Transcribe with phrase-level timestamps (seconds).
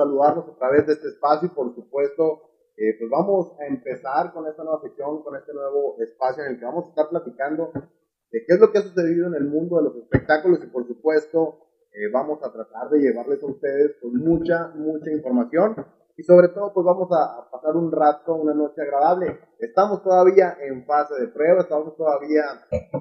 [0.00, 2.42] saludarnos a través de este espacio y por supuesto,
[2.76, 6.58] eh, pues vamos a empezar con esta nueva sección, con este nuevo espacio en el
[6.58, 9.76] que vamos a estar platicando de qué es lo que ha sucedido en el mundo
[9.76, 14.14] de los espectáculos y por supuesto eh, vamos a tratar de llevarles a ustedes con
[14.16, 15.76] mucha, mucha información
[16.16, 19.38] y sobre todo pues vamos a, pasar un rato, una noche agradable.
[19.58, 22.44] Estamos todavía en fase de prueba, estamos todavía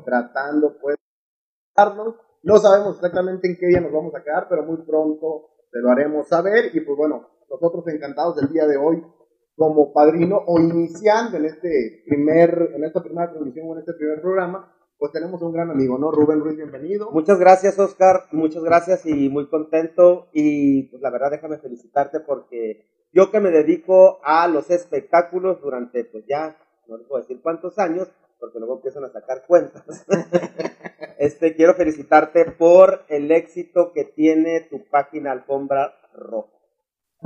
[0.03, 0.95] tratando pues.
[2.43, 5.89] No sabemos exactamente en qué día nos vamos a quedar, pero muy pronto se lo
[5.91, 9.03] haremos saber y pues bueno, nosotros encantados del día de hoy
[9.55, 14.21] como padrino o iniciando en este primer, en esta primera transmisión o en este primer
[14.21, 16.11] programa, pues tenemos un gran amigo, ¿no?
[16.11, 17.11] Rubén Ruiz, bienvenido.
[17.11, 20.29] Muchas gracias, Oscar, muchas gracias y muy contento.
[20.33, 26.05] Y pues la verdad, déjame felicitarte porque yo que me dedico a los espectáculos durante,
[26.05, 26.57] pues ya,
[26.87, 29.83] no les puedo decir cuántos años, porque luego empiezan a sacar cuentas.
[31.19, 36.55] este, quiero felicitarte por el éxito que tiene tu página Alfombra Roja.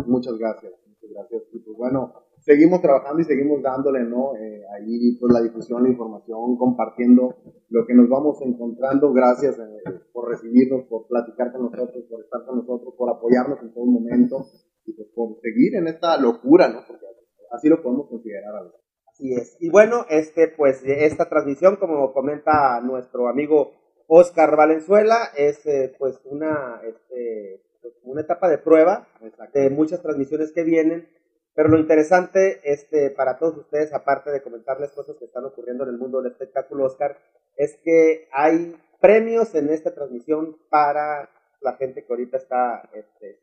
[0.08, 1.44] Muchas gracias, muchas gracias.
[1.54, 4.36] Y pues bueno, seguimos trabajando y seguimos dándole, ¿no?
[4.36, 7.36] Eh, ahí pues la difusión, la información, compartiendo
[7.70, 9.14] lo que nos vamos encontrando.
[9.14, 13.76] Gracias eh, por recibirnos, por platicar con nosotros, por estar con nosotros, por apoyarnos en
[13.76, 14.44] todo momento
[14.86, 16.80] y pues por seguir en esta locura, ¿no?
[16.88, 17.06] Porque
[17.52, 18.80] así lo podemos considerar a veces.
[19.06, 19.56] Así es.
[19.60, 26.20] Y bueno, este, pues esta transmisión, como comenta nuestro amigo Oscar Valenzuela, es eh, pues
[26.26, 29.08] una, este, pues, una etapa de prueba
[29.54, 31.08] de muchas transmisiones que vienen
[31.56, 35.92] pero lo interesante este, para todos ustedes, aparte de comentarles cosas que están ocurriendo en
[35.92, 37.18] el mundo del espectáculo, Oscar,
[37.56, 41.30] es que hay premios en esta transmisión para
[41.62, 43.40] la gente que ahorita está este.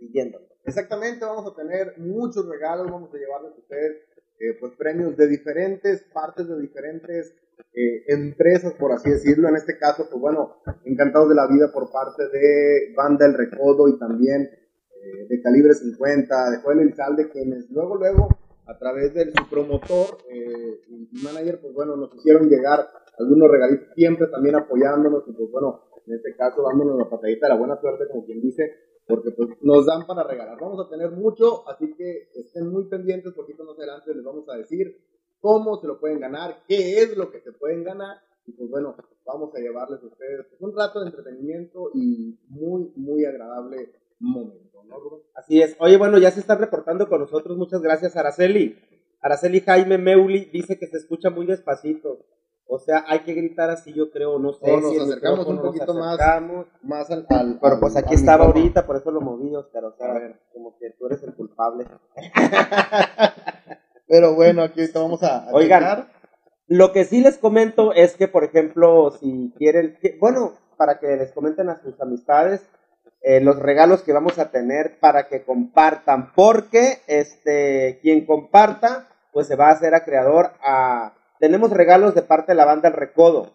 [0.64, 3.97] Exactamente, vamos a tener muchos regalos, vamos a llevarles a ustedes
[4.41, 7.34] eh, pues premios de diferentes partes, de diferentes
[7.72, 9.48] eh, empresas, por así decirlo.
[9.48, 13.88] En este caso, pues bueno, encantados de la vida por parte de Banda El Recodo
[13.88, 18.28] y también eh, de calibre 50, de Joel Elizalde, quienes luego, luego,
[18.66, 22.87] a través de su promotor eh, y manager, pues bueno, nos hicieron llegar
[23.19, 27.53] algunos regalitos, siempre también apoyándonos y pues bueno, en este caso dándonos la patadita de
[27.54, 28.62] la buena suerte, como quien dice,
[29.06, 30.59] porque pues nos dan para regalar.
[30.60, 34.56] Vamos a tener mucho, así que estén muy pendientes, poquito más adelante les vamos a
[34.56, 34.97] decir
[35.41, 38.95] cómo se lo pueden ganar, qué es lo que se pueden ganar, y pues bueno,
[39.25, 44.71] vamos a llevarles a ustedes un rato de entretenimiento y muy, muy agradable momento.
[45.34, 45.77] Así es.
[45.78, 47.56] Oye, bueno, ya se están reportando con nosotros.
[47.56, 48.77] Muchas gracias, Araceli.
[49.21, 52.25] Araceli Jaime Meuli dice que se escucha muy despacito.
[52.67, 54.81] O sea, hay que gritar así, yo creo, no sé.
[54.81, 56.19] nos acercamos un poquito más,
[56.83, 57.27] más al,
[57.61, 59.87] Pero pues aquí estaba ahorita, por eso lo moví, Oscar.
[59.87, 61.87] O sea, como que tú eres el culpable.
[64.10, 66.09] Pero bueno, aquí vamos a, a Oigan,
[66.66, 71.31] lo que sí les comento es que, por ejemplo, si quieren, bueno, para que les
[71.31, 72.60] comenten a sus amistades,
[73.22, 79.47] eh, los regalos que vamos a tener para que compartan, porque este, quien comparta, pues
[79.47, 81.15] se va a hacer acreedor a...
[81.38, 83.53] Tenemos regalos de parte de la banda El Recodo.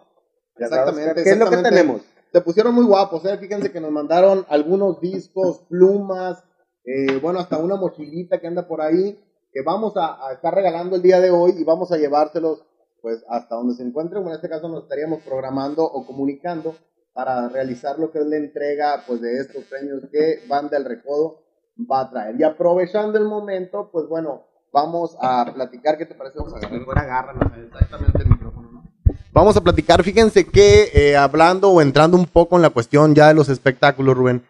[0.56, 1.22] Exactamente.
[1.22, 2.02] ¿Qué es lo que tenemos?
[2.32, 3.38] Se pusieron muy guapos, ¿eh?
[3.38, 6.42] fíjense que nos mandaron algunos discos, plumas,
[6.86, 9.20] eh, bueno, hasta una mochilita que anda por ahí,
[9.56, 12.66] que vamos a, estar regalando el día de hoy y vamos a llevárselos
[13.02, 16.76] pues hasta donde se encuentren, en este caso nos estaríamos programando o comunicando
[17.14, 21.44] para realizar lo que es la entrega pues de estos premios que Banda del Recodo
[21.90, 22.36] va a traer.
[22.38, 24.44] Y aprovechando el momento, pues bueno,
[24.74, 26.38] vamos a platicar, ¿qué te parece?
[26.38, 28.84] Vamos a agarrar, exactamente el micrófono, ¿no?
[29.32, 33.30] Vamos a platicar, fíjense que eh, hablando o entrando un poco en la cuestión ya
[33.30, 34.44] de los espectáculos, Rubén,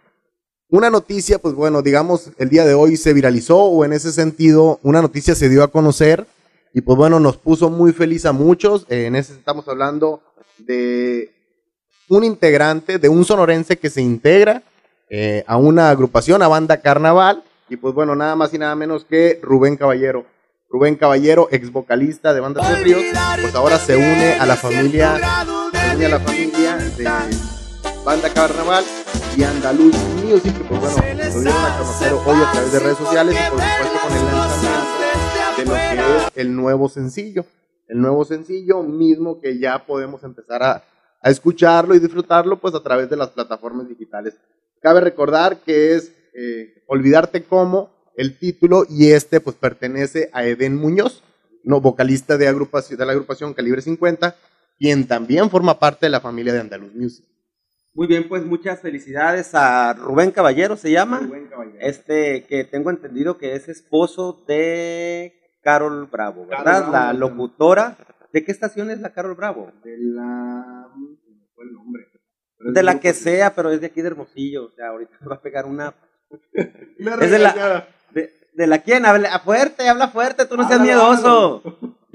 [0.75, 4.79] una noticia, pues bueno, digamos, el día de hoy se viralizó o en ese sentido
[4.83, 6.27] una noticia se dio a conocer
[6.73, 8.85] y pues bueno, nos puso muy feliz a muchos.
[8.89, 10.21] Eh, en ese estamos hablando
[10.57, 11.31] de
[12.09, 14.63] un integrante de un sonorense que se integra
[15.09, 19.05] eh, a una agrupación, a banda carnaval, y pues bueno, nada más y nada menos
[19.05, 20.25] que Rubén Caballero.
[20.69, 23.03] Rubén Caballero, ex vocalista de Banda de Ríos,
[23.41, 25.17] pues ahora se une a la familia,
[25.71, 27.07] se une a la familia de
[28.03, 28.83] Banda Carnaval
[29.37, 32.97] y Andaluz Music, que pues bueno, lo dieron a conocer hoy a través de redes
[32.97, 34.93] sociales y por supuesto con el lanzamiento
[35.57, 37.45] de lo que es el nuevo sencillo.
[37.87, 40.83] El nuevo sencillo mismo que ya podemos empezar a,
[41.21, 44.35] a escucharlo y disfrutarlo pues a través de las plataformas digitales.
[44.81, 50.75] Cabe recordar que es eh, Olvidarte cómo el título y este pues pertenece a Eden
[50.75, 51.23] Muñoz,
[51.63, 54.35] no vocalista de, agrupación, de la agrupación Calibre 50,
[54.77, 57.25] quien también forma parte de la familia de Andaluz Music.
[57.95, 61.21] Muy bien, pues muchas felicidades a Rubén Caballero, se llama.
[61.21, 61.77] Rubén Caballero.
[61.79, 65.33] Este, que tengo entendido que es esposo de
[65.63, 66.91] Carol Bravo, ¿verdad?
[66.91, 67.95] la locutora.
[68.33, 69.71] ¿De qué estación es la Carol Bravo?
[69.81, 70.89] De la
[71.57, 72.03] el nombre.
[72.59, 74.65] de la que sea, pero es de aquí de Hermosillo.
[74.65, 75.95] O sea, ahorita va a pegar una.
[76.51, 79.05] es de la, ¿De, la quién?
[79.05, 81.63] Habla fuerte, habla fuerte, tú no seas miedoso.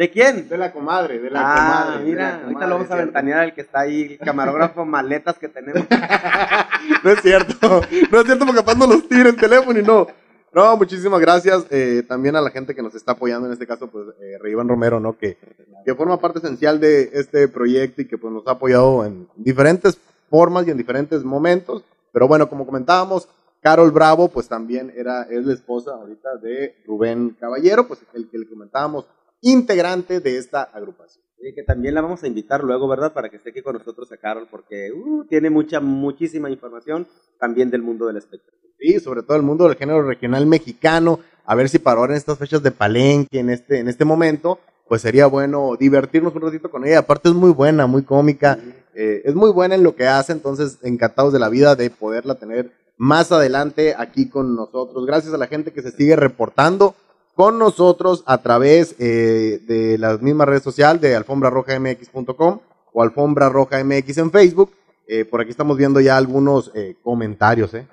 [0.00, 0.48] ¿De quién?
[0.48, 2.04] De la comadre, de la ah, comadre.
[2.06, 5.86] Mira, ahorita lo vamos a ventanear el que está ahí, el camarógrafo maletas que tenemos.
[7.04, 10.06] no es cierto, no es cierto porque capaz no los tira el teléfono y no.
[10.54, 13.88] No, muchísimas gracias eh, también a la gente que nos está apoyando, en este caso,
[13.88, 15.18] pues, eh, Rey Iván Romero, ¿no?
[15.18, 15.36] Que,
[15.84, 19.98] que forma parte esencial de este proyecto y que pues nos ha apoyado en diferentes
[20.30, 21.84] formas y en diferentes momentos.
[22.10, 23.28] Pero bueno, como comentábamos,
[23.60, 28.38] Carol Bravo, pues también era, es la esposa ahorita de Rubén Caballero, pues el que
[28.38, 29.04] le comentábamos,
[29.42, 31.24] integrante de esta agrupación.
[31.42, 33.14] Y que también la vamos a invitar luego, ¿verdad?
[33.14, 37.06] Para que esté aquí con nosotros a Carol, porque uh, tiene mucha, muchísima información
[37.38, 38.60] también del mundo del espectáculo.
[38.78, 41.20] Sí, sobre todo el mundo del género regional mexicano.
[41.44, 44.58] A ver si para ahora en estas fechas de Palenque, en este, en este momento,
[44.88, 46.98] pues sería bueno divertirnos un ratito con ella.
[46.98, 48.58] Aparte es muy buena, muy cómica,
[48.94, 52.34] eh, es muy buena en lo que hace, entonces encantados de la vida de poderla
[52.34, 55.06] tener más adelante aquí con nosotros.
[55.06, 56.94] Gracias a la gente que se sigue reportando
[57.40, 62.60] con nosotros a través eh, de las mismas redes sociales de alfombrarojamx.com
[62.92, 64.74] o alfombra roja mx en Facebook.
[65.08, 66.70] Eh, por aquí estamos viendo ya algunos
[67.02, 67.88] comentarios, ¿eh?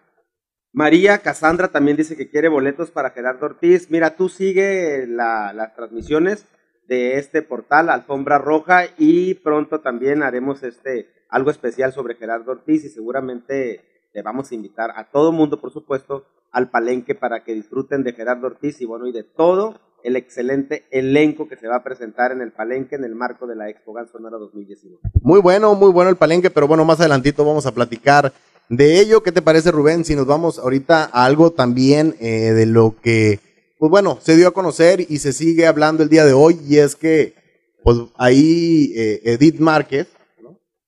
[0.74, 3.90] María Casandra también dice que quiere boletos para Gerardo Ortiz.
[3.90, 6.46] Mira, tú sigue las transmisiones
[6.90, 12.84] de este portal Alfombra Roja y pronto también haremos este algo especial sobre Gerardo Ortiz
[12.84, 17.54] y seguramente le vamos a invitar a todo mundo, por supuesto, al palenque para que
[17.54, 21.78] disfruten de Gerardo Ortiz y bueno, y de todo el excelente elenco que se va
[21.78, 25.00] a presentar en el palenque en el marco de la Expo Gan Sonora 2019.
[25.22, 28.32] Muy bueno, muy bueno el palenque, pero bueno, más adelantito vamos a platicar
[28.70, 30.04] de ello, ¿qué te parece Rubén?
[30.04, 33.40] Si nos vamos ahorita a algo también eh, de lo que,
[33.80, 36.78] pues bueno, se dio a conocer y se sigue hablando el día de hoy y
[36.78, 37.36] es que,
[37.84, 40.08] pues ahí eh, Edith Márquez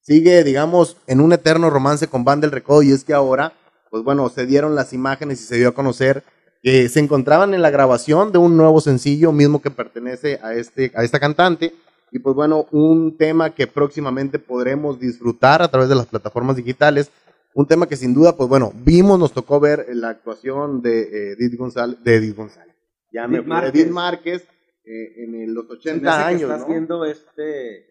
[0.02, 3.54] sigue, digamos, en un eterno romance con Van del Recodo y es que ahora,
[3.90, 6.24] pues bueno, se dieron las imágenes y se dio a conocer
[6.62, 10.92] que se encontraban en la grabación de un nuevo sencillo mismo que pertenece a, este,
[10.96, 11.74] a esta cantante
[12.12, 17.12] y pues bueno, un tema que próximamente podremos disfrutar a través de las plataformas digitales
[17.54, 21.34] un tema que sin duda, pues bueno, vimos, nos tocó ver la actuación de eh,
[21.34, 22.76] Edith González, de Edith González,
[23.12, 24.48] ya Edith me Márquez, Edith Márquez
[24.86, 26.42] eh, en los 80 años.
[26.42, 27.86] Que estás viendo este,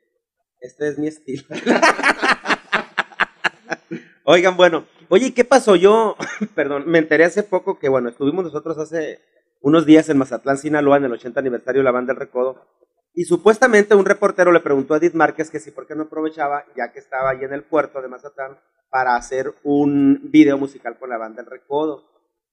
[0.61, 1.43] este es mi estilo.
[4.25, 5.77] Oigan, bueno, oye, ¿qué pasó?
[5.77, 6.17] Yo,
[6.55, 9.21] perdón, me enteré hace poco que, bueno, estuvimos nosotros hace
[9.61, 12.67] unos días en Mazatlán, Sinaloa, en el 80 aniversario de la banda del Recodo,
[13.15, 16.65] y supuestamente un reportero le preguntó a Edith Márquez que si por qué no aprovechaba,
[16.77, 18.59] ya que estaba ahí en el puerto de Mazatlán,
[18.91, 22.05] para hacer un video musical con la banda El Recodo.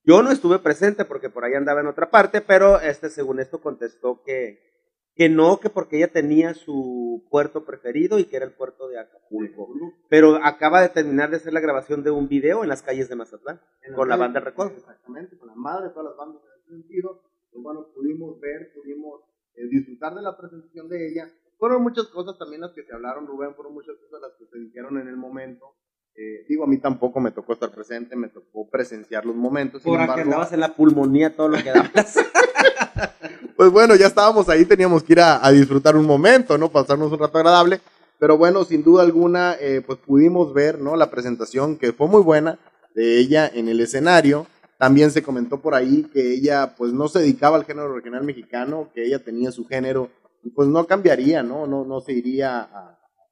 [0.04, 3.62] Yo no estuve presente porque por ahí andaba en otra parte, pero este, según esto,
[3.62, 4.75] contestó que,
[5.16, 9.00] que no, que porque ella tenía su puerto preferido y que era el puerto de
[9.00, 9.70] Acapulco.
[10.10, 13.16] Pero acaba de terminar de hacer la grabación de un video en las calles de
[13.16, 13.62] Mazatlán,
[13.96, 14.72] con la banda El Recodo.
[14.72, 17.22] Exactamente, con la madre de todas las bandas en ese sentido.
[17.50, 19.22] Pues bueno, pudimos ver, pudimos
[19.56, 21.32] eh, disfrutar de la presentación de ella.
[21.58, 24.60] Fueron muchas cosas también las que se hablaron, Rubén, fueron muchas cosas las que se
[24.60, 25.76] dijeron en el momento.
[26.14, 29.82] Eh, digo, a mí tampoco me tocó estar presente, me tocó presenciar los momentos.
[29.82, 32.18] Por que andabas en la pulmonía todo lo que dabas.
[33.56, 36.70] pues bueno, ya estábamos ahí, teníamos que ir a, disfrutar un momento, ¿no?
[36.70, 37.82] Pasarnos un rato agradable.
[38.20, 40.96] Pero bueno, sin duda alguna, eh, pues pudimos ver, ¿no?
[40.96, 42.60] La presentación que fue muy buena
[42.94, 44.48] de ella en el escenario.
[44.78, 48.90] También se comentó por ahí que ella pues no se dedicaba al género regional mexicano,
[48.94, 50.10] que ella tenía su género
[50.44, 51.66] y pues no cambiaría, ¿no?
[51.66, 52.70] No, no se iría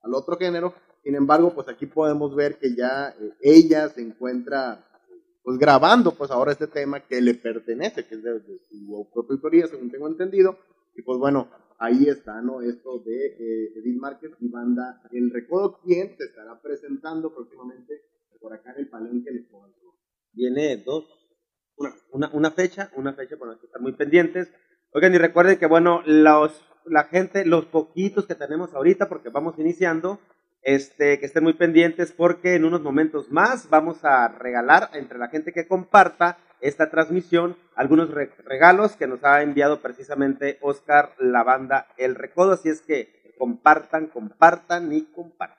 [0.01, 0.73] al otro género.
[1.03, 4.85] Sin embargo, pues aquí podemos ver que ya eh, ella se encuentra
[5.43, 9.67] pues grabando pues ahora este tema que le pertenece, que es de, su propia autoría,
[9.67, 10.57] según tengo entendido.
[10.95, 12.61] Y pues bueno, ahí está, ¿no?
[12.61, 18.01] Esto de eh, Edith Márquez y banda El Recodo, quien se estará presentando próximamente
[18.39, 19.47] por acá en el Palenque de
[20.33, 21.05] Viene dos
[22.11, 24.51] una, una, fecha, una fecha para estar muy pendientes.
[24.91, 26.51] Oigan, y recuerden que, bueno, los,
[26.85, 30.19] la gente, los poquitos que tenemos ahorita, porque vamos iniciando,
[30.63, 35.27] este, que estén muy pendientes porque en unos momentos más vamos a regalar entre la
[35.27, 41.87] gente que comparta esta transmisión algunos regalos que nos ha enviado precisamente Oscar la banda
[41.97, 45.57] El Recodo, así es que compartan, compartan y compartan.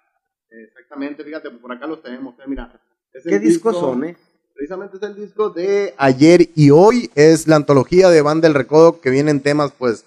[0.51, 2.81] Exactamente, fíjate, por acá los tenemos, eh, mira.
[3.25, 4.17] ¿Qué discos son, eh?
[4.55, 7.11] Precisamente es el disco de ayer y hoy.
[7.17, 10.05] Es la antología de Banda del Recodo que vienen temas, pues,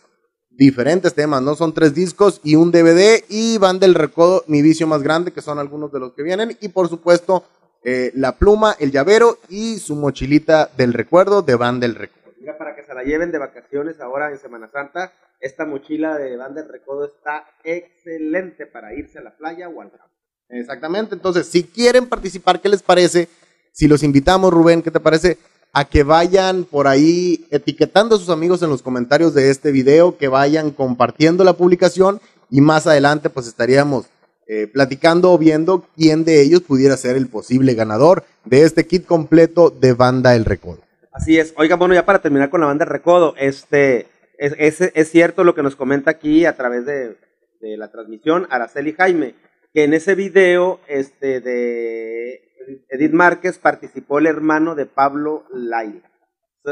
[0.57, 1.55] diferentes temas, ¿no?
[1.55, 5.41] Son tres discos y un DVD y Banda del Recodo, Mi Vicio Más Grande, que
[5.41, 6.57] son algunos de los que vienen.
[6.59, 7.43] Y por supuesto,
[7.83, 12.33] eh, la pluma, el llavero y su mochilita del recuerdo de Banda del Recodo.
[12.39, 16.35] Mira, para que se la lleven de vacaciones ahora en Semana Santa, esta mochila de
[16.35, 20.05] Banda del Recodo está excelente para irse a la playa o al campo.
[20.49, 23.27] Exactamente, entonces, si quieren participar, ¿qué les parece?
[23.73, 25.37] Si los invitamos, Rubén, ¿qué te parece?
[25.73, 30.17] A que vayan por ahí etiquetando a sus amigos en los comentarios de este video,
[30.17, 32.19] que vayan compartiendo la publicación
[32.49, 34.05] y más adelante pues estaríamos
[34.47, 39.05] eh, platicando o viendo quién de ellos pudiera ser el posible ganador de este kit
[39.05, 40.79] completo de Banda El Recodo.
[41.11, 41.53] Así es.
[41.57, 44.07] Oiga, bueno, ya para terminar con la Banda El Recodo, este,
[44.37, 47.17] es, es, cierto lo que nos comenta aquí a través de,
[47.59, 49.35] de la transmisión Araceli Jaime,
[49.73, 52.46] que en ese video este, de
[52.89, 56.03] Edith Márquez participó el hermano de Pablo Lai.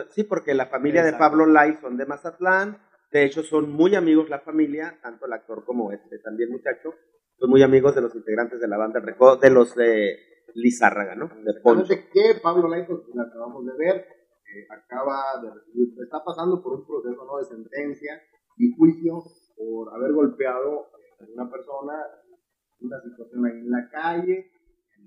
[0.09, 2.77] Sí, porque la familia de Pablo Lai son de Mazatlán.
[3.11, 6.93] De hecho, son muy amigos la familia, tanto el actor como este también muchacho.
[7.37, 10.17] Son muy amigos de los integrantes de la banda de los de
[10.53, 11.29] Lizárraga, ¿no?
[11.43, 11.93] De Poncho.
[12.11, 16.79] que Pablo Lai, pues la acabamos de ver, eh, acaba de recibir, está pasando por
[16.79, 17.37] un proceso ¿no?
[17.37, 18.21] de sentencia
[18.57, 19.21] y juicio
[19.55, 20.87] por haber golpeado
[21.19, 21.93] a una persona,
[22.79, 24.51] una situación ahí en la calle,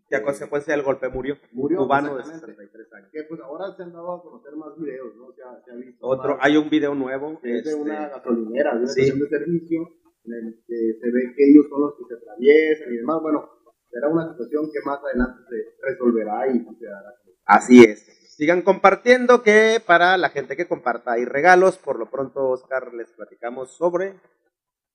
[0.08, 1.36] que a consecuencia del golpe murió.
[1.52, 1.78] Murió.
[1.78, 3.10] Cubano de 63 años.
[3.12, 5.32] Que pues ahora se han dado a conocer más videos, ¿no?
[5.32, 6.06] Se ha, se ha visto.
[6.06, 7.38] Otro, hay un video nuevo.
[7.42, 9.80] Es de una este, gasolinera, de una estación de servicio,
[10.24, 13.20] en el que se ve que ellos son los que se atraviesan y demás.
[13.20, 13.50] Bueno,
[13.90, 17.14] será una situación que más adelante se resolverá y se dará.
[17.44, 18.06] Así es.
[18.36, 21.76] Sigan compartiendo que para la gente que comparta hay regalos.
[21.76, 24.20] Por lo pronto, Oscar, les platicamos sobre.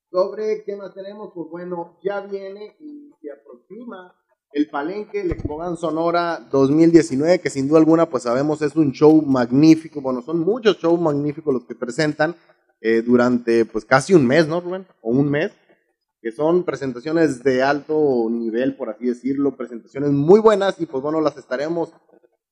[0.09, 4.15] Sobre qué más tenemos, pues bueno, ya viene y se aproxima
[4.53, 9.21] el Palenque, el Expogan Sonora 2019, que sin duda alguna, pues sabemos es un show
[9.21, 10.01] magnífico.
[10.01, 12.35] Bueno, son muchos shows magníficos los que presentan
[12.81, 14.85] eh, durante pues casi un mes, ¿no, Rubén?
[15.01, 15.51] O un mes,
[16.21, 21.19] que son presentaciones de alto nivel, por así decirlo, presentaciones muy buenas y pues bueno,
[21.19, 21.93] las estaremos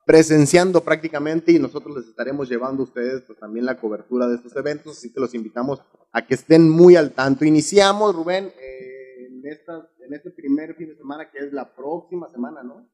[0.06, 4.56] presenciando prácticamente y nosotros les estaremos llevando a ustedes pues también la cobertura de estos
[4.56, 5.82] eventos, así que los invitamos
[6.12, 7.46] a que estén muy al tanto.
[7.46, 12.30] Iniciamos, Rubén, eh, en estas en este primer fin de semana, que es la próxima
[12.30, 12.90] semana, ¿no?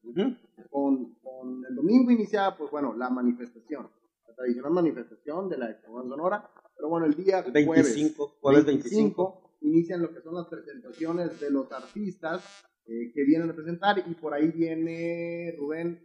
[0.70, 3.88] con, con, el domingo inicia, pues bueno, la manifestación,
[4.26, 9.56] la tradicional manifestación de la Expo Sonora, pero bueno, el día jueves, 25, jueves 25,
[9.62, 12.44] inician lo que son las presentaciones de los artistas
[12.86, 16.00] eh, que vienen a presentar y por ahí viene Rubén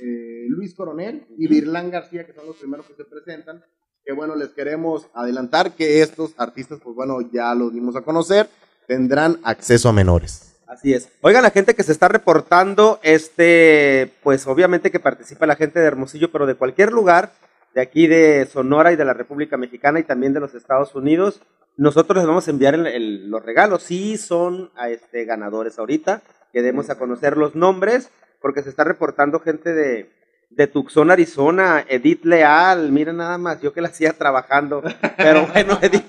[0.00, 3.62] eh, Luis Coronel y Virlán García, que son los primeros que se presentan.
[4.04, 8.48] Que bueno, les queremos adelantar que estos artistas, pues bueno, ya los dimos a conocer
[8.86, 10.54] tendrán acceso a menores.
[10.66, 11.08] Así es.
[11.22, 15.86] Oigan, la gente que se está reportando, este, pues obviamente que participa la gente de
[15.86, 17.32] Hermosillo, pero de cualquier lugar,
[17.74, 21.40] de aquí de Sonora y de la República Mexicana y también de los Estados Unidos,
[21.76, 23.82] nosotros les vamos a enviar los regalos.
[23.82, 28.84] Sí son a este, ganadores ahorita, que demos a conocer los nombres, porque se está
[28.84, 30.10] reportando gente de,
[30.50, 34.82] de Tucson, Arizona, Edith Leal, miren nada más, yo que la hacía trabajando,
[35.16, 36.04] pero bueno, Edith.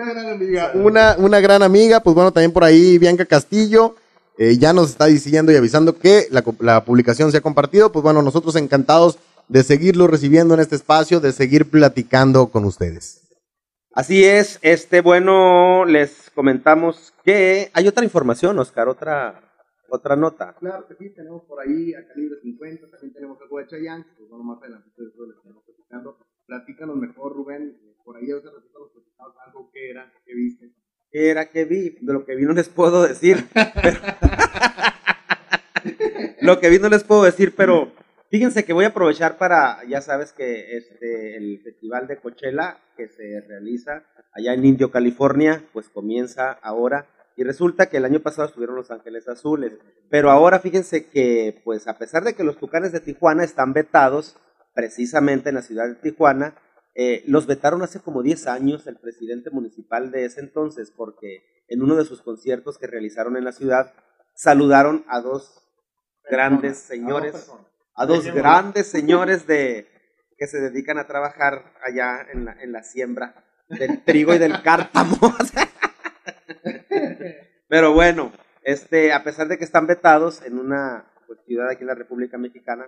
[0.00, 0.72] Una gran amiga.
[0.74, 3.96] Una, una gran amiga, pues bueno, también por ahí Bianca Castillo.
[4.38, 7.92] Eh, ya nos está diciendo y avisando que la, la, publicación se ha compartido.
[7.92, 13.20] Pues bueno, nosotros encantados de seguirlo recibiendo en este espacio, de seguir platicando con ustedes.
[13.92, 19.42] Así es, este bueno, les comentamos que hay otra información, Oscar, otra,
[19.88, 20.54] otra nota.
[20.60, 24.30] Claro que sí, tenemos por ahí a calibre 50, también tenemos algo de Chayanne, pues
[24.30, 26.16] bueno, más adelante ustedes lo estamos platicando.
[26.50, 30.12] Platícanos mejor, Rubén, por ahí hace ratito nos platicabas algo, ¿qué era?
[30.26, 30.72] ¿Qué viste?
[31.12, 31.48] ¿Qué era?
[31.48, 31.90] ¿Qué vi?
[32.00, 33.46] De lo que vi no les puedo decir.
[36.40, 37.92] lo que vi no les puedo decir, pero
[38.32, 43.06] fíjense que voy a aprovechar para, ya sabes que este, el festival de Coachella que
[43.06, 44.02] se realiza
[44.32, 47.06] allá en Indio, California, pues comienza ahora.
[47.36, 49.78] Y resulta que el año pasado estuvieron Los Ángeles Azules.
[50.10, 54.36] Pero ahora fíjense que, pues a pesar de que los Tucanes de Tijuana están vetados,
[54.74, 56.54] precisamente en la ciudad de Tijuana,
[56.94, 61.82] eh, los vetaron hace como 10 años el presidente municipal de ese entonces porque en
[61.82, 63.94] uno de sus conciertos que realizaron en la ciudad
[64.34, 65.62] saludaron a dos
[66.28, 67.50] grandes señores,
[67.94, 69.88] a dos, grandes señores de
[70.36, 74.62] que se dedican a trabajar allá en la, en la siembra del trigo y del
[74.64, 75.16] cártamo.
[77.68, 81.06] Pero bueno, este, a pesar de que están vetados en una
[81.46, 82.86] ciudad aquí en la República Mexicana,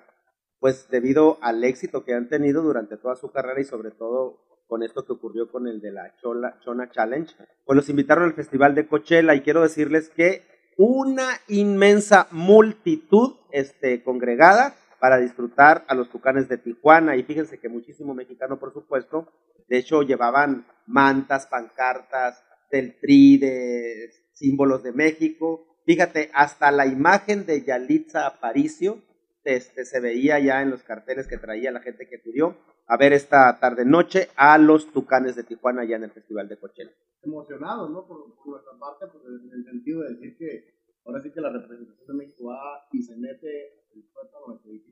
[0.63, 4.39] pues debido al éxito que han tenido durante toda su carrera y sobre todo
[4.69, 8.35] con esto que ocurrió con el de la Chola, Chona Challenge, pues los invitaron al
[8.35, 10.43] Festival de Coachella y quiero decirles que
[10.77, 17.17] una inmensa multitud este, congregada para disfrutar a los tucanes de Tijuana.
[17.17, 19.33] Y fíjense que muchísimo mexicano por supuesto,
[19.69, 22.41] de hecho llevaban mantas, pancartas
[22.71, 29.03] del TRI, de símbolos de México, fíjate, hasta la imagen de Yalitza Aparicio,
[29.45, 32.57] este, se veía ya en los carteles que traía la gente que acudió
[32.87, 36.59] a ver esta tarde noche a los Tucanes de Tijuana ya en el Festival de
[36.59, 36.93] Coachella.
[37.23, 38.07] Emocionados, ¿no?
[38.07, 42.07] Por, nuestra parte, pues, en el sentido de decir que ahora sí que la representación
[42.07, 44.39] de México va y se mete el puerto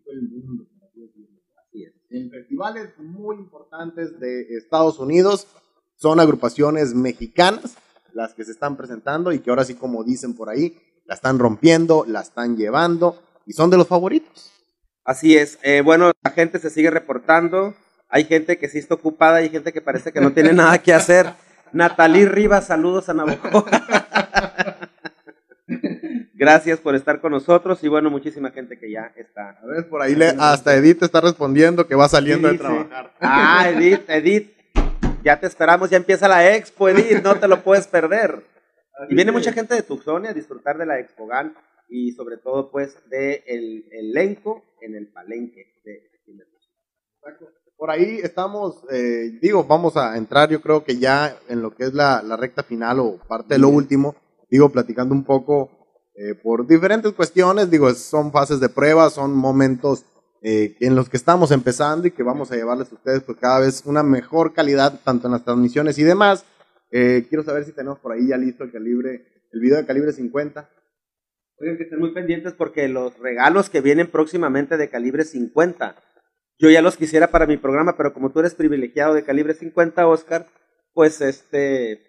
[0.07, 0.67] el mundo.
[2.11, 5.47] En festivales muy importantes de Estados Unidos
[5.95, 7.77] son agrupaciones mexicanas
[8.13, 10.77] las que se están presentando y que ahora sí, como dicen por ahí,
[11.07, 14.53] la están rompiendo, la están llevando y son de los favoritos.
[15.05, 15.59] Así es.
[15.63, 17.75] Eh, bueno, la gente se sigue reportando.
[18.09, 20.93] Hay gente que sí está ocupada, hay gente que parece que no tiene nada que
[20.93, 21.33] hacer.
[21.73, 23.65] Natalí Rivas, saludos a Navajo.
[26.35, 29.59] Gracias por estar con nosotros y bueno, muchísima gente que ya está.
[29.63, 33.13] A ver, por ahí le, hasta Edith está respondiendo que va saliendo de trabajar.
[33.21, 34.51] Ah, Edith, Edith,
[35.23, 38.43] ya te esperamos, ya empieza la expo, Edith, no te lo puedes perder.
[39.09, 41.55] Y viene mucha gente de Tucson a disfrutar de la Expogan
[41.91, 46.11] y sobre todo pues de el elenco en el palenque de
[47.77, 51.85] por ahí estamos, eh, digo, vamos a entrar yo creo que ya en lo que
[51.85, 54.17] es la, recta final o parte de lo último,
[54.51, 55.71] digo, platicando un poco
[56.15, 60.05] eh, por diferentes cuestiones, digo, son fases de prueba, son momentos
[60.43, 63.61] eh, en los que estamos empezando y que vamos a llevarles a ustedes pues cada
[63.61, 66.45] vez una mejor calidad, tanto en las transmisiones y demás.
[66.91, 70.69] quiero saber si tenemos por ahí ya listo el calibre, el video de calibre 50.
[71.61, 75.97] Oigan, que estén muy pendientes porque los regalos que vienen próximamente de calibre 50
[76.61, 80.07] yo ya los quisiera para mi programa, pero como tú eres privilegiado de calibre 50,
[80.07, 80.47] Oscar,
[80.93, 82.03] pues este,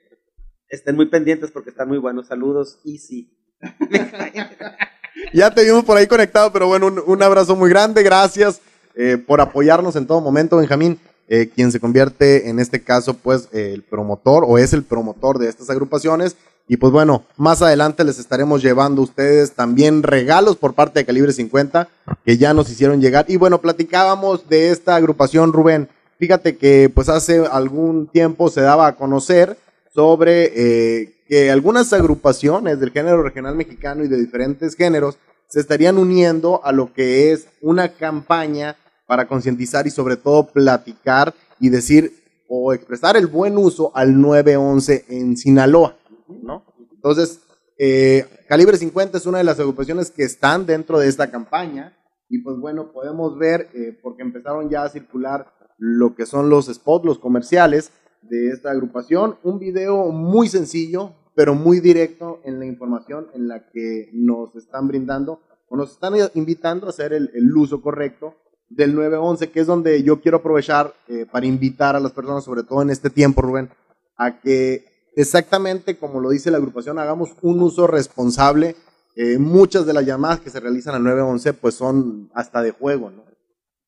[0.67, 2.27] estén muy pendientes porque están muy buenos.
[2.27, 3.31] Saludos, Easy.
[5.33, 8.03] ya te vimos por ahí conectado, pero bueno, un, abrazo muy grande.
[8.03, 8.59] Gracias
[8.95, 10.99] eh, por apoyarnos en todo momento, Benjamín.
[11.29, 15.47] Eh, quien se convierte en este caso, pues, el promotor o es el promotor de
[15.47, 16.35] estas agrupaciones
[16.71, 21.05] y pues bueno, más adelante les estaremos llevando a ustedes también regalos por parte de
[21.05, 21.89] Calibre 50
[22.23, 23.25] que ya nos hicieron llegar.
[23.27, 25.89] Y bueno, platicábamos de esta agrupación, Rubén.
[26.17, 29.57] Fíjate que pues hace algún tiempo se daba a conocer
[29.93, 35.17] sobre eh, que algunas agrupaciones del género regional mexicano y de diferentes géneros
[35.49, 41.33] se estarían uniendo a lo que es una campaña para concientizar y sobre todo platicar
[41.59, 42.13] y decir
[42.47, 45.97] o expresar el buen uso al 911 en Sinaloa.
[46.41, 46.65] ¿No?
[46.93, 47.41] Entonces,
[47.77, 51.97] eh, Calibre 50 es una de las agrupaciones que están dentro de esta campaña
[52.29, 56.67] y pues bueno, podemos ver, eh, porque empezaron ya a circular lo que son los
[56.67, 57.91] spots, los comerciales
[58.21, 63.67] de esta agrupación, un video muy sencillo, pero muy directo en la información en la
[63.67, 68.35] que nos están brindando o nos están invitando a hacer el, uso correcto
[68.69, 72.63] del 911, que es donde yo quiero aprovechar eh, para invitar a las personas, sobre
[72.63, 73.69] todo en este tiempo, Rubén,
[74.17, 78.75] a que exactamente como lo dice la agrupación, hagamos un uso responsable.
[79.15, 83.09] Eh, muchas de las llamadas que se realizan al 911 pues son hasta de juego,
[83.09, 83.25] ¿no?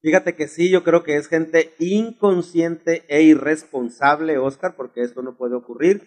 [0.02, 5.38] Fíjate que sí, yo creo que es gente inconsciente e irresponsable, Oscar, porque esto no
[5.38, 6.02] puede ocurrir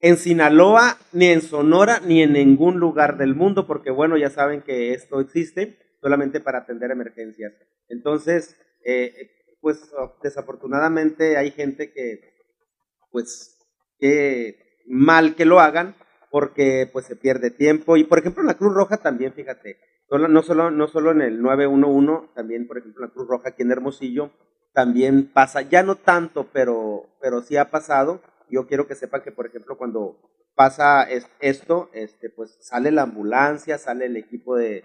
[0.00, 4.62] en Sinaloa, ni en Sonora, ni en ningún lugar del mundo, porque bueno, ya saben
[4.62, 7.52] que esto existe solamente para atender emergencias.
[7.88, 9.30] Entonces, eh,
[9.62, 9.80] pues
[10.22, 12.34] desafortunadamente hay gente que,
[13.10, 13.53] pues
[13.98, 15.94] qué mal que lo hagan,
[16.30, 17.96] porque pues se pierde tiempo.
[17.96, 19.78] Y por ejemplo en la Cruz Roja también, fíjate,
[20.10, 23.62] no solo, no solo en el 911, también por ejemplo en la Cruz Roja aquí
[23.62, 24.30] en Hermosillo,
[24.74, 28.20] también pasa, ya no tanto, pero, pero sí ha pasado.
[28.50, 30.18] Yo quiero que sepan que, por ejemplo, cuando
[30.56, 31.06] pasa
[31.40, 34.84] esto, este, pues sale la ambulancia, sale el equipo de,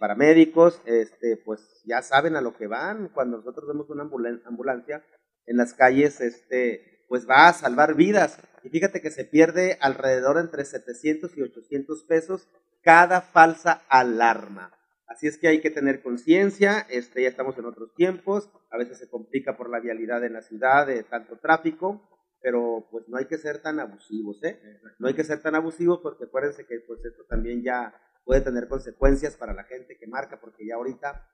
[0.00, 3.10] paramédicos, este, pues ya saben a lo que van.
[3.12, 4.08] Cuando nosotros vemos una
[4.46, 5.04] ambulancia
[5.44, 8.38] en las calles, este, pues va a salvar vidas.
[8.62, 12.48] Y fíjate que se pierde alrededor entre 700 y 800 pesos
[12.82, 14.72] cada falsa alarma.
[15.06, 18.98] Así es que hay que tener conciencia, este, ya estamos en otros tiempos, a veces
[18.98, 22.02] se complica por la vialidad en la ciudad de tanto tráfico,
[22.42, 24.60] pero pues no hay que ser tan abusivos, ¿eh?
[24.98, 28.68] No hay que ser tan abusivos porque acuérdense que pues esto también ya puede tener
[28.68, 31.24] consecuencias para la gente que marca, porque ya ahorita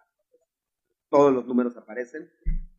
[1.11, 2.31] todos los números aparecen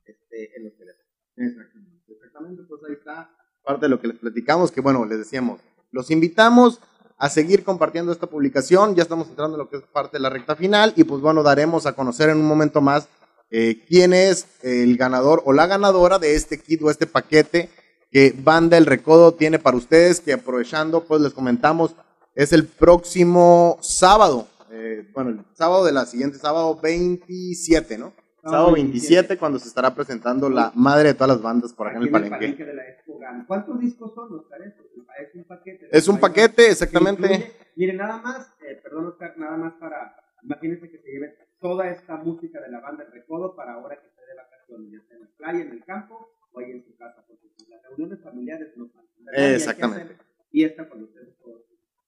[0.06, 1.13] este, en los teléfonos.
[1.36, 3.30] Exactamente, exactamente, pues ahí está
[3.64, 6.80] parte de lo que les platicamos, que bueno, les decíamos, los invitamos
[7.18, 10.30] a seguir compartiendo esta publicación, ya estamos entrando en lo que es parte de la
[10.30, 13.08] recta final y pues bueno, daremos a conocer en un momento más
[13.50, 17.70] eh, quién es el ganador o la ganadora de este kit o este paquete
[18.12, 21.96] que Banda El Recodo tiene para ustedes, que aprovechando pues les comentamos,
[22.36, 28.14] es el próximo sábado, eh, bueno, el sábado de la siguiente sábado 27, ¿no?
[28.44, 32.04] Sábado 27, cuando se estará presentando la madre de todas las bandas por acá en
[32.04, 33.02] el Palenque.
[33.48, 34.62] ¿Cuántos discos son, Oscar?
[34.62, 35.88] Es un paquete.
[35.90, 37.54] Es un paquete, exactamente.
[37.76, 40.16] miren, nada más, eh, perdón, Oscar, nada más para.
[40.44, 44.08] Imagínense que se lleve toda esta música de la banda El Recodo para ahora que
[44.08, 46.98] esté de vacaciones, ya sea en la playa, en el campo o ahí en su
[46.98, 48.92] casa, porque las reuniones familiares no
[49.32, 50.18] Exactamente.
[50.52, 51.62] Y esta con ustedes todos.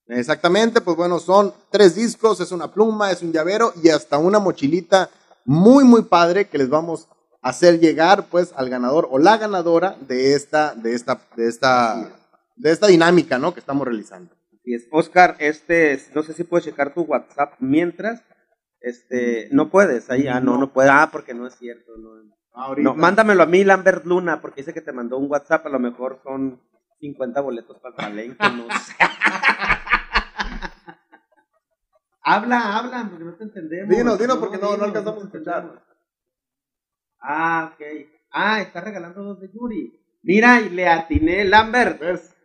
[0.08, 4.38] Exactamente, pues bueno, son tres discos, es una pluma, es un llavero y hasta una
[4.38, 5.10] mochilita
[5.46, 7.08] muy, muy padre que les vamos
[7.42, 12.12] a hacer llegar pues al ganador o la ganadora de esta, de esta, de esta,
[12.56, 13.54] de esta dinámica, ¿no?
[13.54, 14.34] Que estamos realizando.
[14.54, 14.88] Así es.
[14.92, 18.24] Oscar, este, no sé si puedes checar tu WhatsApp mientras,
[18.82, 22.16] este, no puedes, ahí, ah, no, no puede, ah, porque no es cierto, no.
[22.78, 25.78] No, mándamelo a mí, Lambert Luna, porque dice que te mandó un WhatsApp, a lo
[25.78, 26.62] mejor son
[27.02, 28.94] 50 boletos para el palenque, no sé.
[32.26, 33.96] habla, habla, porque no te entendemos.
[33.96, 35.84] Dinos, dinos, porque no, no, alcanzamos a escuchar.
[37.22, 37.86] Ah, ok.
[38.32, 39.94] Ah, está regalando dos de Yuri.
[40.24, 42.02] Mira, y le atiné, Lambert.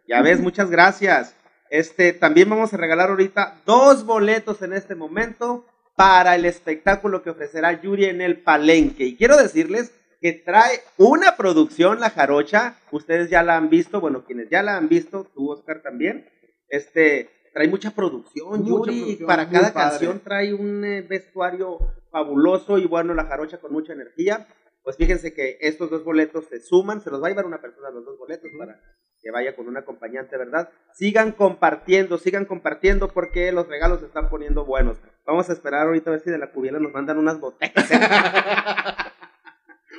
[0.07, 1.35] Ya ves, muchas gracias.
[1.71, 5.65] Este, también vamos a regalar ahorita dos boletos en este momento
[5.97, 9.05] para el espectáculo que ofrecerá Yuri en el Palenque.
[9.05, 12.77] Y quiero decirles que trae una producción, La Jarocha.
[12.91, 16.29] Ustedes ya la han visto, bueno, quienes ya la han visto, tú, Oscar, también.
[16.69, 19.19] Este, trae mucha producción, Yuri.
[19.27, 21.79] para cada canción trae un eh, vestuario
[22.11, 24.47] fabuloso y bueno, La Jarocha con mucha energía.
[24.83, 27.91] Pues fíjense que estos dos boletos se suman, se los va a llevar una persona
[27.91, 28.81] los dos boletos para
[29.23, 30.71] que vaya con un acompañante, ¿verdad?
[30.95, 34.97] Sigan compartiendo, sigan compartiendo porque los regalos se están poniendo buenos.
[35.27, 37.91] Vamos a esperar ahorita a ver si de la cubiela nos mandan unas botellas.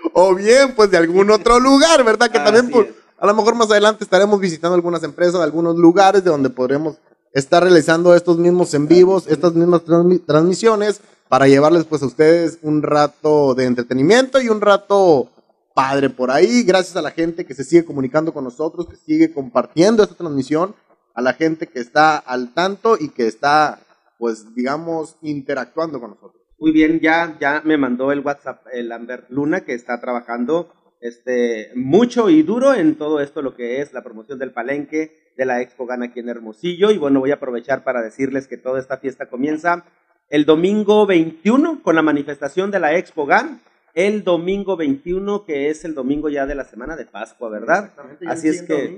[0.14, 2.32] o bien, pues de algún otro lugar, ¿verdad?
[2.32, 6.32] Que también, pues, a lo mejor más adelante estaremos visitando algunas empresas, algunos lugares de
[6.32, 7.00] donde podremos
[7.34, 9.82] estar realizando estos mismos en vivos, estas mismas
[10.26, 15.30] transmisiones, para llevarles pues a ustedes un rato de entretenimiento y un rato
[15.74, 16.64] padre por ahí.
[16.64, 20.76] Gracias a la gente que se sigue comunicando con nosotros, que sigue compartiendo esta transmisión,
[21.14, 23.80] a la gente que está al tanto y que está,
[24.18, 26.42] pues, digamos, interactuando con nosotros.
[26.60, 30.70] Muy bien, ya, ya me mandó el WhatsApp el Amber Luna que está trabajando
[31.02, 35.46] este, mucho y duro en todo esto, lo que es la promoción del palenque de
[35.46, 36.92] la Expo Gana aquí en Hermosillo.
[36.92, 39.84] Y bueno, voy a aprovechar para decirles que toda esta fiesta comienza
[40.30, 43.62] el domingo 21 con la manifestación de la Expo GAN.
[43.94, 47.92] El domingo 21, que es el domingo ya de la semana de Pascua, ¿verdad?
[48.26, 48.98] Así es que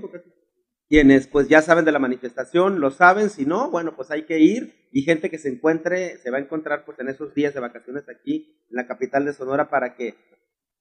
[0.87, 4.37] quienes pues ya saben de la manifestación, lo saben, si no, bueno, pues hay que
[4.37, 7.61] ir y gente que se encuentre, se va a encontrar pues en esos días de
[7.61, 10.13] vacaciones aquí en la capital de Sonora para que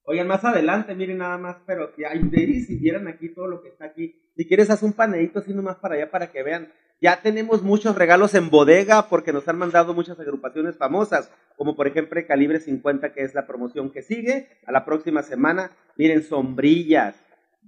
[0.05, 2.21] Oigan, más adelante, miren nada más, pero si hay
[2.65, 4.23] si vieran aquí todo lo que está aquí.
[4.37, 6.71] Si quieres, haz un paneito así nomás para allá para que vean.
[7.01, 11.87] Ya tenemos muchos regalos en bodega porque nos han mandado muchas agrupaciones famosas, como por
[11.87, 14.49] ejemplo Calibre 50, que es la promoción que sigue.
[14.67, 17.17] A la próxima semana, miren, sombrillas,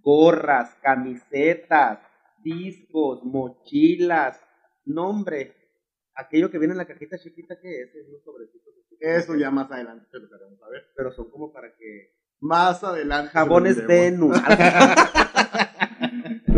[0.03, 2.01] gorras, camisetas,
[2.43, 4.39] discos, mochilas,
[4.85, 5.55] nombre.
[6.15, 7.95] Aquello que viene en la cajita chiquita, que es?
[7.95, 8.71] Es un sobrecito.
[9.01, 10.87] Eso ya más adelante se lo a ver.
[10.97, 13.31] Pero son como para que más adelante.
[13.33, 14.37] Jabones Venus.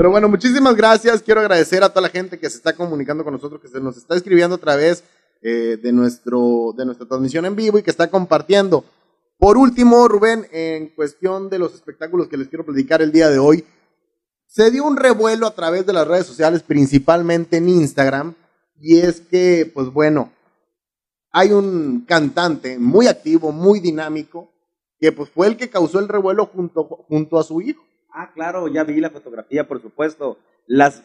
[0.01, 1.21] Pero bueno, muchísimas gracias.
[1.21, 3.99] Quiero agradecer a toda la gente que se está comunicando con nosotros, que se nos
[3.99, 5.05] está escribiendo a través
[5.43, 8.83] eh, de, nuestro, de nuestra transmisión en vivo y que está compartiendo.
[9.37, 13.39] Por último, Rubén, en cuestión de los espectáculos que les quiero platicar el día de
[13.39, 13.67] hoy,
[14.47, 18.35] se dio un revuelo a través de las redes sociales, principalmente en Instagram,
[18.81, 20.33] y es que, pues bueno,
[21.31, 24.51] hay un cantante muy activo, muy dinámico,
[24.99, 27.90] que pues fue el que causó el revuelo junto, junto a su hijo.
[28.13, 30.39] Ah, claro, ya vi la fotografía, por supuesto.
[30.67, 31.03] Las,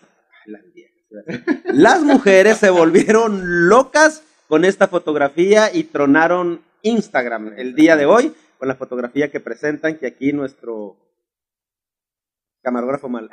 [1.65, 8.33] las, mujeres se volvieron locas con esta fotografía y tronaron Instagram el día de hoy
[8.57, 10.97] con la fotografía que presentan, que aquí nuestro
[12.61, 13.29] camarógrafo mal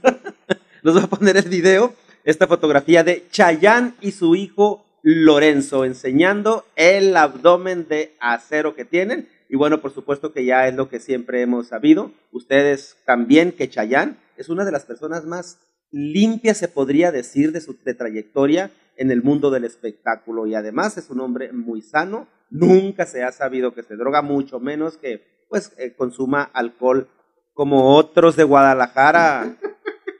[0.82, 6.64] nos va a poner el video, esta fotografía de Chayanne y su hijo Lorenzo, enseñando
[6.74, 9.28] el abdomen de acero que tienen.
[9.48, 12.10] Y bueno, por supuesto que ya es lo que siempre hemos sabido.
[12.32, 15.58] Ustedes también que Chayán es una de las personas más
[15.90, 20.46] limpias, se podría decir, de su trayectoria en el mundo del espectáculo.
[20.46, 22.28] Y además es un hombre muy sano.
[22.50, 27.08] Nunca se ha sabido que se droga, mucho menos que pues eh, consuma alcohol
[27.54, 29.56] como otros de Guadalajara.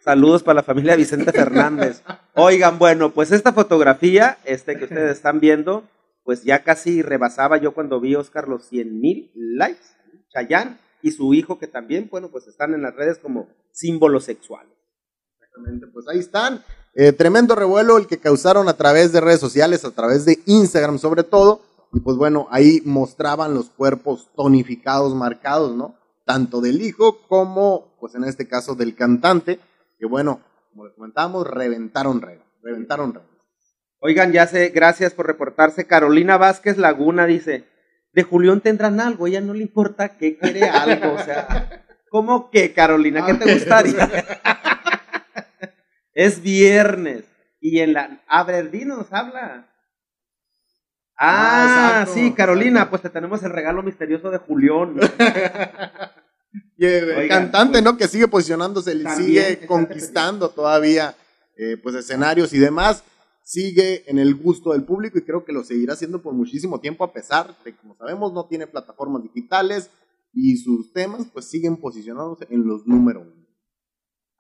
[0.03, 2.03] Saludos para la familia Vicente Fernández.
[2.35, 5.85] Oigan, bueno, pues esta fotografía este, que ustedes están viendo
[6.27, 9.87] pues ya casi rebasaba yo cuando vi Oscar los 100 mil likes.
[10.35, 14.73] Chayanne y su hijo que también, bueno, pues están en las redes como símbolos sexuales.
[15.39, 16.65] Exactamente, pues ahí están.
[16.95, 20.99] Eh, tremendo revuelo el que causaron a través de redes sociales, a través de Instagram
[20.99, 21.61] sobre todo.
[21.93, 25.95] Y pues bueno, ahí mostraban los cuerpos tonificados, marcados, ¿no?
[26.25, 29.61] Tanto del hijo como, pues en este caso, del cantante.
[29.97, 33.36] Que bueno, como les comentábamos, reventaron redes, reventaron redes.
[34.07, 35.88] Oigan, ya sé, gracias por reportarse.
[35.88, 37.64] Carolina Vázquez Laguna dice,
[38.12, 42.73] de Julián tendrán algo, ella no le importa que quiere algo, o sea, ¿cómo que
[42.73, 43.27] Carolina?
[43.27, 43.99] ¿Qué te gustaría?
[46.14, 47.25] es viernes
[47.61, 48.23] y en la...
[48.29, 49.73] A ver, dinos, habla.
[51.19, 55.01] Ah, ah sí, Carolina, pues te tenemos el regalo misterioso de Julián.
[56.79, 57.97] y el cantante, pues, ¿no?
[57.97, 61.16] Que sigue posicionándose, sigue conquistando todavía
[61.57, 63.03] eh, pues escenarios y demás
[63.47, 67.05] sigue en el gusto del público y creo que lo seguirá haciendo por muchísimo tiempo
[67.05, 69.89] a pesar de, como sabemos, no tiene plataformas digitales
[70.33, 73.47] y sus temas pues siguen posicionándose en los número uno.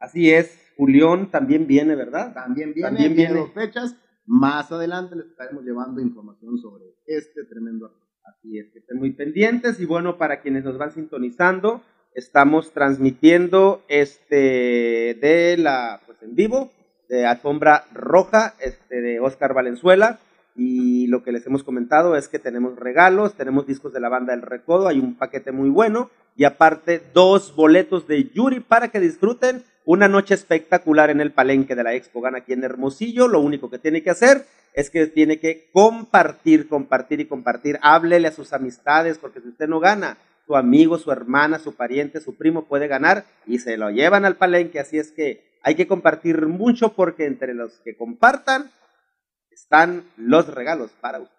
[0.00, 2.34] Así es, Julián también viene, ¿verdad?
[2.34, 3.38] También viene, también viene.
[3.38, 3.94] Dos fechas.
[4.26, 7.88] Más adelante les estaremos llevando información sobre este tremendo
[8.24, 11.80] Así es, que estén muy pendientes y bueno, para quienes nos van sintonizando,
[12.12, 16.72] estamos transmitiendo este de la pues en vivo
[17.08, 20.18] de alfombra roja este, de Oscar Valenzuela.
[20.54, 24.32] Y lo que les hemos comentado es que tenemos regalos, tenemos discos de la banda
[24.32, 29.00] El Recodo, hay un paquete muy bueno y aparte dos boletos de Yuri para que
[29.00, 33.28] disfruten una noche espectacular en el palenque de la Expo Gana aquí en Hermosillo.
[33.28, 37.78] Lo único que tiene que hacer es que tiene que compartir, compartir y compartir.
[37.82, 42.20] Háblele a sus amistades porque si usted no gana, su amigo, su hermana, su pariente,
[42.20, 44.78] su primo puede ganar y se lo llevan al palenque.
[44.78, 48.70] Así es que hay que compartir mucho porque entre los que compartan
[49.50, 51.34] están los regalos para usted.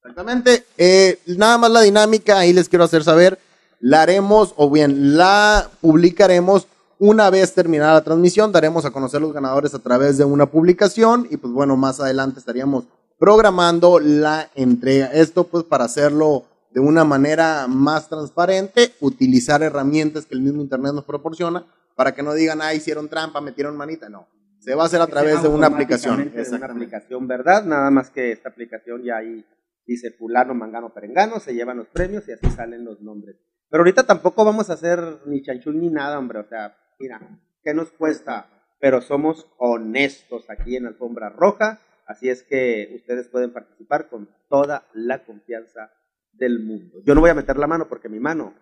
[0.00, 0.64] Exactamente.
[0.76, 3.38] Eh, nada más la dinámica, ahí les quiero hacer saber.
[3.80, 6.66] La haremos, o bien la publicaremos
[6.98, 8.50] una vez terminada la transmisión.
[8.50, 11.28] Daremos a conocer los ganadores a través de una publicación.
[11.30, 12.84] Y pues bueno, más adelante estaríamos
[13.18, 15.06] programando la entrega.
[15.12, 16.44] Esto pues para hacerlo
[16.78, 22.22] de una manera más transparente, utilizar herramientas que el mismo Internet nos proporciona para que
[22.22, 24.28] no digan, ah, hicieron trampa, metieron manita, no.
[24.60, 26.30] Se va a hacer a través de una aplicación.
[26.36, 27.64] Es una aplicación, ¿verdad?
[27.64, 29.44] Nada más que esta aplicación ya ahí
[29.88, 33.34] dice fulano, mangano, perengano, se llevan los premios y así salen los nombres.
[33.68, 36.38] Pero ahorita tampoco vamos a hacer ni chanchul ni nada, hombre.
[36.38, 37.20] O sea, mira,
[37.64, 38.50] ¿qué nos cuesta?
[38.78, 41.80] Pero somos honestos aquí en Alfombra Roja.
[42.06, 45.90] Así es que ustedes pueden participar con toda la confianza
[46.32, 46.98] del mundo.
[47.04, 48.54] Yo no voy a meter la mano porque mi mano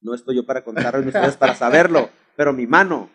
[0.00, 3.08] no estoy yo para contarlo ni ustedes para saberlo, pero mi mano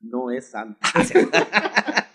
[0.00, 0.88] no es santa.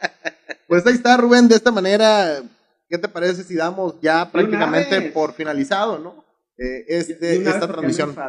[0.67, 2.43] pues ahí está, Rubén, de esta manera,
[2.89, 6.25] ¿qué te parece si damos ya prácticamente por finalizado, ¿no?
[6.57, 8.15] Eh, este, esta transmisión.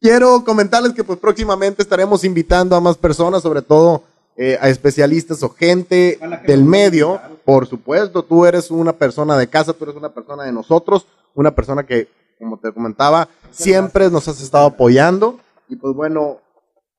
[0.00, 4.04] Quiero comentarles que pues próximamente estaremos invitando a más personas, sobre todo
[4.36, 7.20] eh, a especialistas o gente del medio.
[7.44, 11.54] Por supuesto, tú eres una persona de casa, tú eres una persona de nosotros, una
[11.54, 16.40] persona que como te comentaba, siempre nos has estado apoyando y pues bueno,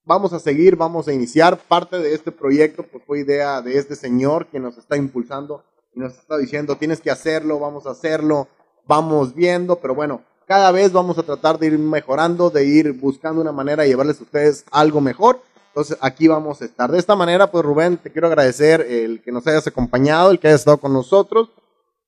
[0.06, 1.58] vamos a seguir, vamos a iniciar.
[1.58, 6.00] Parte de este proyecto pues fue idea de este señor que nos está impulsando y
[6.00, 8.48] nos está diciendo, tienes que hacerlo, vamos a hacerlo,
[8.88, 13.42] vamos viendo, pero bueno, cada vez vamos a tratar de ir mejorando, de ir buscando
[13.42, 15.42] una manera de llevarles a ustedes algo mejor.
[15.76, 16.90] Entonces aquí vamos a estar.
[16.90, 20.48] De esta manera, pues Rubén, te quiero agradecer el que nos hayas acompañado, el que
[20.48, 21.50] hayas estado con nosotros.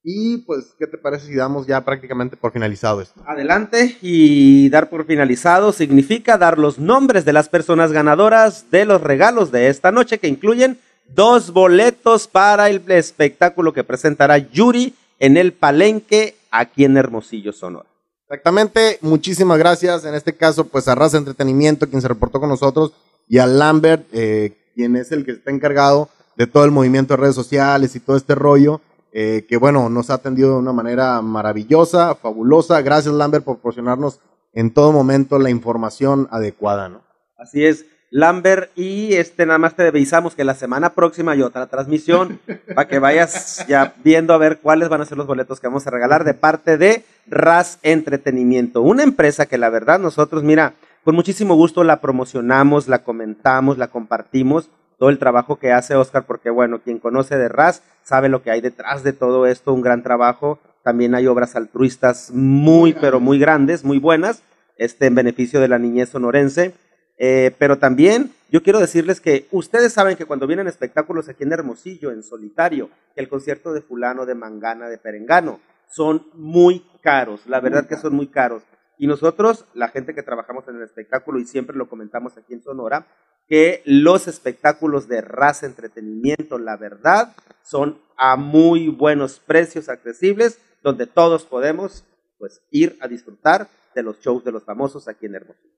[0.06, 3.22] Y pues, ¿qué te parece si damos ya prácticamente por finalizado esto?
[3.28, 9.02] Adelante, y dar por finalizado significa dar los nombres de las personas ganadoras de los
[9.02, 10.80] regalos de esta noche, que incluyen
[11.14, 17.90] dos boletos para el espectáculo que presentará Yuri en el Palenque aquí en Hermosillo, Sonora.
[18.30, 20.06] Exactamente, muchísimas gracias.
[20.06, 22.94] En este caso, pues a Raza Entretenimiento, quien se reportó con nosotros,
[23.28, 27.22] y a Lambert, eh, quien es el que está encargado de todo el movimiento de
[27.22, 28.82] redes sociales y todo este rollo.
[29.12, 32.82] Eh, que bueno, nos ha atendido de una manera maravillosa, fabulosa.
[32.82, 34.20] Gracias Lambert por proporcionarnos
[34.54, 37.02] en todo momento la información adecuada, ¿no?
[37.38, 37.86] Así es.
[38.10, 38.72] Lambert.
[38.78, 42.40] Y este nada más te avisamos que la semana próxima hay otra transmisión
[42.76, 45.88] para que vayas ya viendo a ver cuáles van a ser los boletos que vamos
[45.88, 48.82] a regalar de parte de RAS Entretenimiento.
[48.82, 50.74] Una empresa que la verdad nosotros, mira,
[51.08, 54.70] con muchísimo gusto la promocionamos, la comentamos, la compartimos.
[55.00, 58.52] Todo el trabajo que hace Oscar, porque bueno, quien conoce de RAS sabe lo que
[58.52, 60.60] hay detrás de todo esto, un gran trabajo.
[60.84, 64.43] También hay obras altruistas muy, pero muy grandes, muy buenas,
[64.78, 66.74] este, en beneficio de la niñez sonorense.
[67.17, 71.54] Eh, pero también yo quiero decirles que ustedes saben que cuando vienen espectáculos aquí en
[71.54, 77.48] Hermosillo, en solitario, que el concierto de fulano, de mangana, de perengano, son muy caros,
[77.48, 78.63] la verdad que son muy caros.
[78.98, 82.64] Y nosotros, la gente que trabajamos en el espectáculo, y siempre lo comentamos aquí en
[82.64, 83.08] Sonora,
[83.48, 91.08] que los espectáculos de raza entretenimiento, la verdad, son a muy buenos precios accesibles, donde
[91.08, 92.04] todos podemos
[92.40, 95.78] pues ir a disfrutar de los shows de los famosos aquí en Hermosillo.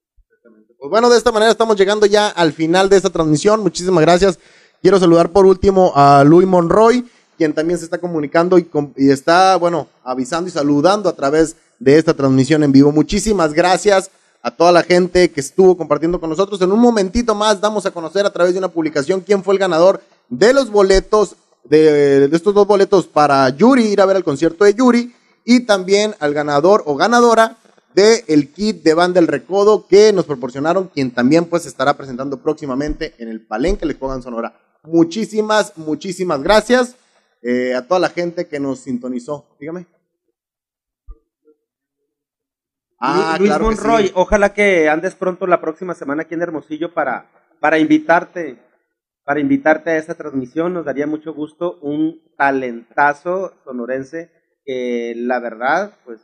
[0.77, 3.62] Pues bueno, de esta manera estamos llegando ya al final de esta transmisión.
[3.62, 4.39] Muchísimas gracias.
[4.82, 7.05] Quiero saludar por último a Luis Monroy,
[7.38, 8.69] quien también se está comunicando y,
[9.10, 12.91] está, bueno, avisando y saludando a través de de esta transmisión en vivo.
[12.91, 14.11] Muchísimas gracias
[14.41, 16.61] a toda la gente que estuvo compartiendo con nosotros.
[16.61, 19.59] En un momentito más damos a conocer a través de una publicación quién fue el
[19.59, 24.63] ganador de los boletos, de, estos dos boletos para Yuri, ir a ver el concierto
[24.63, 25.13] de Yuri,
[25.45, 27.57] y también al ganador o ganadora
[27.95, 32.37] de el kit de banda El Recodo que nos proporcionaron, quien también pues estará presentando
[32.37, 34.53] próximamente en el Palenque Le Pongan Sonora.
[34.83, 36.95] Muchísimas, muchísimas gracias
[37.41, 39.47] eh, a toda la gente que nos sintonizó.
[39.59, 39.98] Dígame.
[42.99, 47.31] Ah, Luis Monroy, ojalá que andes pronto la próxima semana aquí en Hermosillo para,
[47.62, 48.59] para invitarte,
[49.23, 50.73] para invitarte a esta transmisión.
[50.73, 54.31] Nos daría mucho gusto un talentazo sonorense
[54.65, 56.19] que la verdad, pues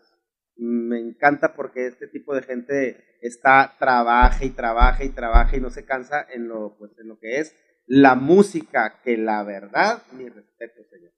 [0.57, 5.69] me encanta porque este tipo de gente está trabaja y trabaja y trabaja y no
[5.69, 7.55] se cansa en lo, pues, en lo que es
[7.87, 11.11] la música, que la verdad, mi respeto, señor.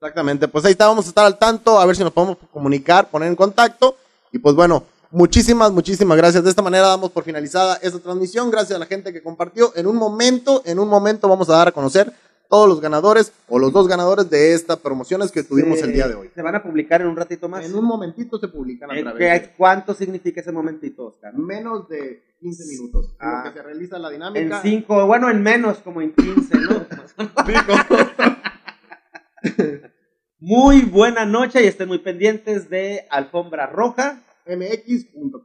[0.00, 3.08] Exactamente, pues ahí está, vamos a estar al tanto, a ver si nos podemos comunicar,
[3.08, 3.96] poner en contacto
[4.32, 6.42] y pues bueno, muchísimas, muchísimas gracias.
[6.42, 8.50] De esta manera damos por finalizada esta transmisión.
[8.50, 9.72] Gracias a la gente que compartió.
[9.76, 12.12] En un momento, en un momento vamos a dar a conocer
[12.48, 16.14] todos los ganadores o los dos ganadores de estas promociones que tuvimos el día de
[16.14, 16.30] hoy.
[16.34, 17.64] Se van a publicar en un ratito más.
[17.64, 19.50] En un momentito se publican a través de...
[19.56, 21.34] ¿Cuánto significa ese momentito, Oscar?
[21.34, 23.14] Menos de 15 minutos.
[23.18, 24.56] Ah, que se realiza la dinámica.
[24.56, 26.86] En 5, bueno, en menos, como en 15, ¿no?
[30.44, 34.20] Muy buena noche y estén muy pendientes de Alfombra Roja.
[34.44, 35.40] mx.com.